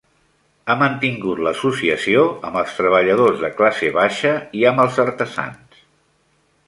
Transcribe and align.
Ha 0.67 0.75
mantingut 0.83 1.41
l'associació 1.47 2.23
amb 2.49 2.59
els 2.61 2.73
treballadors 2.79 3.43
de 3.47 3.51
classe 3.61 3.93
baixa 3.99 4.33
i 4.63 4.67
amb 4.71 4.85
els 4.87 4.99
artesans. 5.05 5.85